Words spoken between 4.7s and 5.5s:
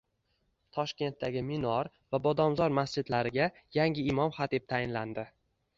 tayinlandi